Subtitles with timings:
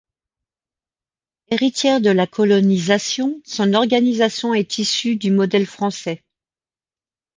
[1.49, 6.23] Héritière de la colonisation, son organisation est issue du modèle français.